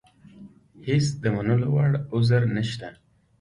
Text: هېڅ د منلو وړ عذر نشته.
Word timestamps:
هېڅ 0.87 1.05
د 1.21 1.23
منلو 1.35 1.67
وړ 1.75 1.91
عذر 2.13 2.41
نشته. 2.55 2.87